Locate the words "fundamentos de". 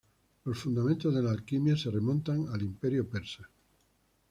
0.57-1.21